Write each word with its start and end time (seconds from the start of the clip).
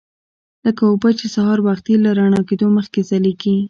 لکه 0.65 0.81
اوبه 0.91 1.09
چې 1.19 1.25
سهار 1.35 1.59
وختي 1.67 1.93
له 2.05 2.09
رڼا 2.19 2.41
کېدو 2.49 2.67
مخکې 2.77 2.99
ځلیږي. 3.09 3.55